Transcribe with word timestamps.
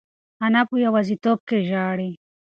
انا 0.45 0.61
په 0.69 0.75
یوازیتوب 0.85 1.39
کې 1.47 1.57
ژاړي. 1.69 2.09